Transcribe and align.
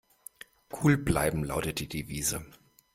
Cool 0.71 0.97
bleiben 0.97 1.43
lautet 1.43 1.77
die 1.77 1.87
Devise. 1.87 2.43